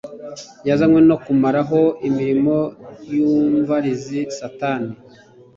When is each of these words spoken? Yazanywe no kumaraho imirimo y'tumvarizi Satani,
Yazanywe 0.67 0.99
no 1.09 1.15
kumaraho 1.23 1.79
imirimo 2.07 2.57
y'tumvarizi 3.09 4.19
Satani, 4.37 4.91